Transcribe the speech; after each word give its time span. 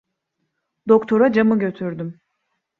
Doktora 0.89 1.31
camı 1.31 1.59
götürdüm. 1.59 2.19